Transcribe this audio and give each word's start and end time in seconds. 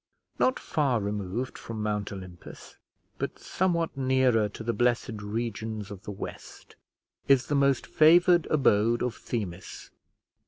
Not 0.39 0.57
far 0.59 0.99
removed 0.99 1.59
from 1.59 1.83
Mount 1.83 2.11
Olympus, 2.11 2.75
but 3.19 3.37
somewhat 3.37 3.95
nearer 3.95 4.49
to 4.49 4.63
the 4.63 4.73
blessed 4.73 5.21
regions 5.21 5.91
of 5.91 6.01
the 6.05 6.11
West, 6.11 6.75
is 7.27 7.45
the 7.45 7.53
most 7.55 7.85
favoured 7.85 8.47
abode 8.47 9.03
of 9.03 9.15
Themis. 9.15 9.91